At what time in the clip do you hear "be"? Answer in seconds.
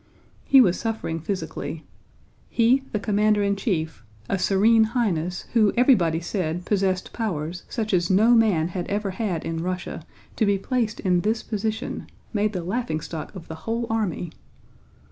10.47-10.57